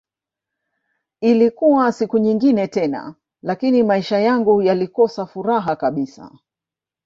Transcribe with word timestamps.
Ilikuwa 1.21 1.91
siku 1.91 2.17
nyingine 2.17 2.67
tena 2.67 3.15
lakini 3.43 3.83
maisha 3.83 4.19
yangu 4.19 4.61
yalikosa 4.61 5.25
furaha 5.25 5.75
kabisa 5.75 6.31